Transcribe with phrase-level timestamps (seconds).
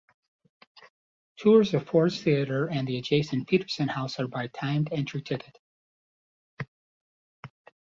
[1.37, 5.59] Tours of Ford's Theatre and the adjacent Petersen House are by timed-entry ticket.